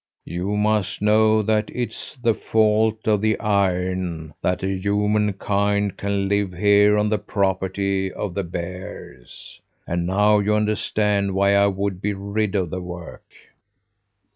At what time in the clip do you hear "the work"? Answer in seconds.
12.71-13.29